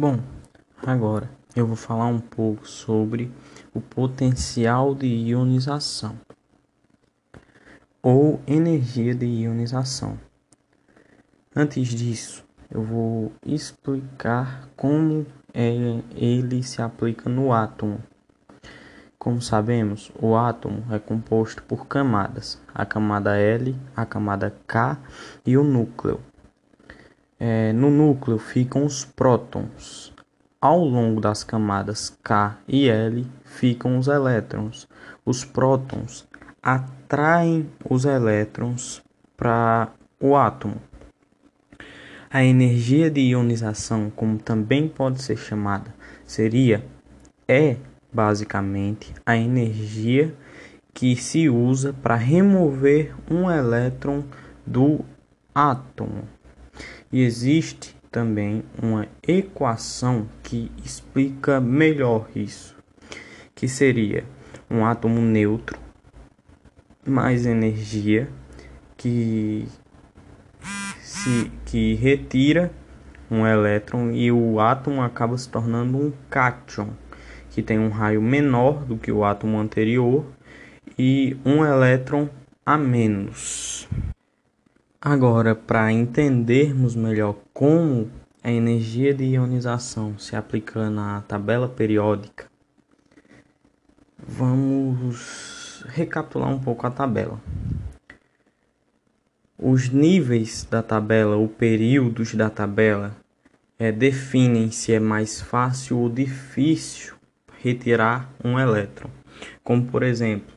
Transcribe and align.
Bom, 0.00 0.20
agora 0.86 1.28
eu 1.56 1.66
vou 1.66 1.74
falar 1.74 2.06
um 2.06 2.20
pouco 2.20 2.68
sobre 2.68 3.32
o 3.74 3.80
potencial 3.80 4.94
de 4.94 5.08
ionização 5.08 6.14
ou 8.00 8.40
energia 8.46 9.12
de 9.12 9.26
ionização. 9.26 10.16
Antes 11.52 11.88
disso, 11.88 12.44
eu 12.70 12.80
vou 12.80 13.32
explicar 13.44 14.68
como 14.76 15.26
é, 15.52 16.00
ele 16.14 16.62
se 16.62 16.80
aplica 16.80 17.28
no 17.28 17.52
átomo. 17.52 18.00
Como 19.18 19.42
sabemos, 19.42 20.12
o 20.22 20.36
átomo 20.36 20.84
é 20.94 21.00
composto 21.00 21.60
por 21.64 21.88
camadas: 21.88 22.62
a 22.72 22.86
camada 22.86 23.36
L, 23.36 23.74
a 23.96 24.06
camada 24.06 24.54
K 24.64 24.96
e 25.44 25.56
o 25.56 25.64
núcleo. 25.64 26.20
É, 27.40 27.72
no 27.72 27.90
núcleo 27.90 28.38
ficam 28.38 28.84
os 28.84 29.04
prótons. 29.04 30.12
Ao 30.60 30.78
longo 30.84 31.20
das 31.20 31.44
camadas 31.44 32.16
K 32.22 32.58
e 32.66 32.88
L 32.88 33.24
ficam 33.44 33.96
os 33.96 34.08
elétrons. 34.08 34.88
Os 35.24 35.44
prótons 35.44 36.26
atraem 36.60 37.70
os 37.88 38.04
elétrons 38.04 39.02
para 39.36 39.92
o 40.20 40.34
átomo. 40.34 40.82
A 42.28 42.42
energia 42.42 43.08
de 43.10 43.20
ionização, 43.20 44.10
como 44.10 44.38
também 44.38 44.88
pode 44.88 45.22
ser 45.22 45.36
chamada, 45.36 45.94
seria 46.26 46.84
é 47.46 47.76
basicamente 48.12 49.14
a 49.24 49.36
energia 49.36 50.34
que 50.92 51.14
se 51.14 51.48
usa 51.48 51.92
para 51.92 52.16
remover 52.16 53.14
um 53.30 53.50
elétron 53.50 54.24
do 54.66 55.04
átomo. 55.54 56.24
E 57.12 57.22
existe 57.22 57.96
também 58.10 58.62
uma 58.82 59.06
equação 59.26 60.28
que 60.42 60.70
explica 60.84 61.60
melhor 61.60 62.28
isso, 62.34 62.76
que 63.54 63.68
seria 63.68 64.24
um 64.70 64.84
átomo 64.84 65.20
neutro 65.20 65.78
mais 67.06 67.46
energia 67.46 68.28
que 68.96 69.66
se 71.00 71.50
que 71.64 71.94
retira 71.94 72.70
um 73.30 73.46
elétron 73.46 74.10
e 74.10 74.30
o 74.32 74.60
átomo 74.60 75.02
acaba 75.02 75.36
se 75.36 75.48
tornando 75.48 75.98
um 75.98 76.12
cátion, 76.30 76.90
que 77.50 77.62
tem 77.62 77.78
um 77.78 77.90
raio 77.90 78.22
menor 78.22 78.84
do 78.84 78.96
que 78.96 79.12
o 79.12 79.24
átomo 79.24 79.58
anterior 79.58 80.26
e 80.98 81.36
um 81.44 81.64
elétron 81.64 82.28
a 82.64 82.76
menos. 82.76 83.88
Agora, 85.00 85.54
para 85.54 85.92
entendermos 85.92 86.96
melhor 86.96 87.36
como 87.54 88.10
a 88.42 88.50
energia 88.50 89.14
de 89.14 89.26
ionização 89.26 90.18
se 90.18 90.34
aplica 90.34 90.90
na 90.90 91.20
tabela 91.20 91.68
periódica, 91.68 92.46
vamos 94.18 95.84
recapitular 95.86 96.48
um 96.48 96.58
pouco 96.58 96.84
a 96.84 96.90
tabela. 96.90 97.40
Os 99.56 99.88
níveis 99.88 100.66
da 100.68 100.82
tabela, 100.82 101.36
ou 101.36 101.46
períodos 101.46 102.34
da 102.34 102.50
tabela, 102.50 103.16
é, 103.78 103.92
definem 103.92 104.72
se 104.72 104.92
é 104.92 104.98
mais 104.98 105.40
fácil 105.40 105.98
ou 105.98 106.08
difícil 106.10 107.14
retirar 107.62 108.32
um 108.44 108.58
elétron. 108.58 109.10
Como 109.62 109.86
por 109.86 110.02
exemplo, 110.02 110.56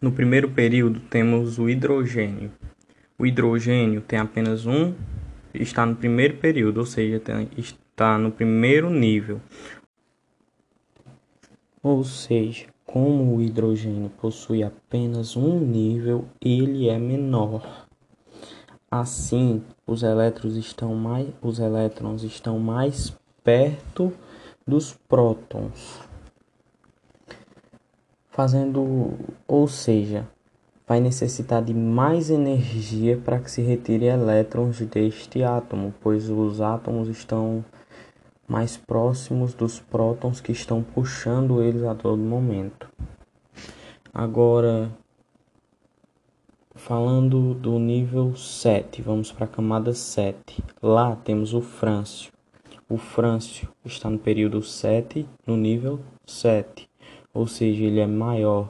no 0.00 0.12
primeiro 0.12 0.48
período 0.52 1.00
temos 1.00 1.58
o 1.58 1.68
hidrogênio. 1.68 2.52
O 3.20 3.26
hidrogênio 3.26 4.00
tem 4.00 4.18
apenas 4.18 4.64
um, 4.64 4.94
está 5.52 5.84
no 5.84 5.94
primeiro 5.94 6.38
período, 6.38 6.78
ou 6.78 6.86
seja, 6.86 7.20
tem, 7.20 7.50
está 7.54 8.16
no 8.16 8.32
primeiro 8.32 8.88
nível. 8.88 9.42
Ou 11.82 12.02
seja, 12.02 12.68
como 12.86 13.36
o 13.36 13.42
hidrogênio 13.42 14.08
possui 14.08 14.62
apenas 14.62 15.36
um 15.36 15.60
nível, 15.60 16.24
ele 16.40 16.88
é 16.88 16.98
menor. 16.98 17.86
Assim, 18.90 19.62
os 19.86 20.02
elétrons 20.02 20.56
estão 20.56 20.94
mais, 20.94 21.28
os 21.42 21.58
elétrons 21.58 22.22
estão 22.22 22.58
mais 22.58 23.14
perto 23.44 24.14
dos 24.66 24.94
prótons. 24.94 26.00
Fazendo, 28.30 29.12
ou 29.46 29.68
seja, 29.68 30.26
vai 30.90 30.98
necessitar 30.98 31.62
de 31.62 31.72
mais 31.72 32.30
energia 32.30 33.16
para 33.16 33.38
que 33.38 33.48
se 33.48 33.62
retire 33.62 34.06
elétrons 34.06 34.80
deste 34.80 35.40
átomo, 35.40 35.94
pois 36.00 36.28
os 36.28 36.60
átomos 36.60 37.08
estão 37.08 37.64
mais 38.48 38.76
próximos 38.76 39.54
dos 39.54 39.78
prótons 39.78 40.40
que 40.40 40.50
estão 40.50 40.82
puxando 40.82 41.62
eles 41.62 41.84
a 41.84 41.94
todo 41.94 42.20
momento. 42.20 42.88
Agora, 44.12 44.90
falando 46.74 47.54
do 47.54 47.78
nível 47.78 48.34
7, 48.34 49.00
vamos 49.00 49.30
para 49.30 49.44
a 49.44 49.48
camada 49.48 49.94
7. 49.94 50.60
Lá 50.82 51.14
temos 51.14 51.54
o 51.54 51.60
frâncio. 51.60 52.32
O 52.88 52.96
frâncio 52.96 53.68
está 53.84 54.10
no 54.10 54.18
período 54.18 54.60
7, 54.60 55.24
no 55.46 55.56
nível 55.56 56.00
7, 56.26 56.90
ou 57.32 57.46
seja, 57.46 57.84
ele 57.84 58.00
é 58.00 58.08
maior. 58.08 58.68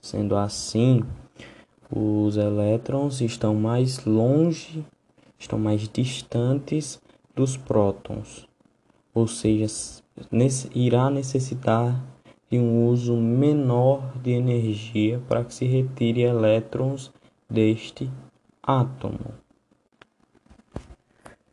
Sendo 0.00 0.34
assim, 0.34 1.02
os 1.90 2.36
elétrons 2.36 3.20
estão 3.20 3.54
mais 3.54 4.04
longe, 4.04 4.84
estão 5.38 5.58
mais 5.58 5.88
distantes 5.88 7.00
dos 7.34 7.56
prótons, 7.56 8.48
ou 9.14 9.26
seja, 9.26 9.66
irá 10.74 11.10
necessitar 11.10 12.04
de 12.50 12.58
um 12.58 12.86
uso 12.86 13.16
menor 13.16 14.12
de 14.22 14.32
energia 14.32 15.20
para 15.28 15.44
que 15.44 15.54
se 15.54 15.64
retire 15.66 16.22
elétrons 16.22 17.12
deste 17.48 18.10
átomo. 18.62 19.34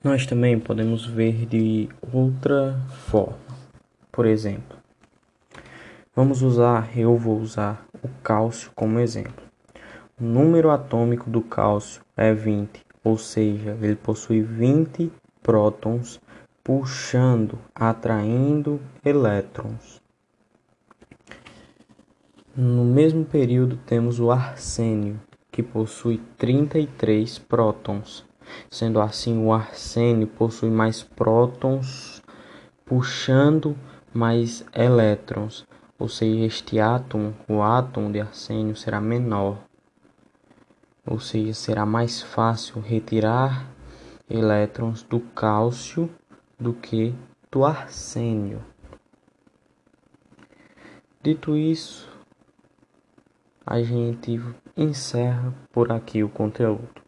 Nós 0.04 0.26
também 0.26 0.60
podemos 0.60 1.06
ver 1.06 1.46
de 1.46 1.90
outra 2.14 2.80
forma. 3.08 3.40
Por 4.12 4.26
exemplo, 4.26 4.78
vamos 6.16 6.42
usar, 6.42 6.98
eu 6.98 7.18
vou 7.18 7.40
usar 7.40 7.86
o 8.04 8.08
cálcio 8.22 8.72
como 8.76 9.00
exemplo. 9.00 9.45
O 10.18 10.24
número 10.24 10.70
atômico 10.70 11.30
do 11.30 11.42
cálcio 11.42 12.02
é 12.16 12.34
20, 12.34 12.86
ou 13.04 13.18
seja, 13.18 13.78
ele 13.82 13.98
possui 13.98 14.42
20 14.42 15.12
prótons 15.44 16.22
puxando, 16.64 17.60
atraindo 17.76 18.80
elétrons. 19.04 20.02
No 22.56 22.86
mesmo 22.86 23.26
período 23.26 23.76
temos 23.76 24.18
o 24.22 24.32
arsênio, 24.32 25.20
que 25.52 25.62
possui 25.62 26.22
33 26.38 27.38
prótons. 27.40 28.26
Sendo 28.72 29.02
assim, 29.02 29.44
o 29.44 29.52
arsênio 29.52 30.28
possui 30.28 30.70
mais 30.70 31.04
prótons 31.04 32.24
puxando 32.86 33.76
mais 34.14 34.64
elétrons, 34.74 35.68
ou 36.00 36.08
seja, 36.08 36.46
este 36.46 36.80
átomo, 36.80 37.36
o 37.50 37.62
átomo 37.62 38.10
de 38.10 38.22
arsênio 38.22 38.78
será 38.78 39.02
menor 39.02 39.65
ou 41.06 41.20
seja, 41.20 41.54
será 41.54 41.86
mais 41.86 42.22
fácil 42.22 42.82
retirar 42.82 43.70
elétrons 44.30 45.04
do 45.04 45.20
cálcio 45.20 46.10
do 46.60 46.74
que 46.74 47.14
do 47.52 47.64
arsênio. 47.64 48.64
Dito 51.22 51.56
isso, 51.56 52.10
a 53.66 53.82
gente 53.82 54.40
encerra 54.76 55.54
por 55.72 55.92
aqui 55.92 56.24
o 56.24 56.30
conteúdo. 56.30 57.05